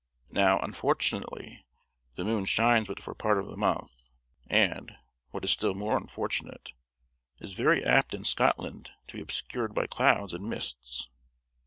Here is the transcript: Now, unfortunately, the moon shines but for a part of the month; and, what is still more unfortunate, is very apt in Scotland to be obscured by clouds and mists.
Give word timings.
Now, 0.31 0.57
unfortunately, 0.61 1.63
the 2.15 2.23
moon 2.23 2.45
shines 2.45 2.87
but 2.87 3.03
for 3.03 3.11
a 3.11 3.15
part 3.15 3.37
of 3.37 3.45
the 3.45 3.55
month; 3.55 3.91
and, 4.47 4.93
what 5.29 5.45
is 5.45 5.51
still 5.51 5.75
more 5.75 5.95
unfortunate, 5.95 6.71
is 7.39 7.55
very 7.55 7.83
apt 7.85 8.15
in 8.15 8.23
Scotland 8.23 8.89
to 9.09 9.17
be 9.17 9.21
obscured 9.21 9.75
by 9.75 9.85
clouds 9.85 10.33
and 10.33 10.49
mists. 10.49 11.07